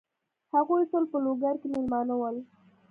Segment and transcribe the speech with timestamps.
[0.53, 2.35] هغوی ټول په لوګر کې مېلمانه ول.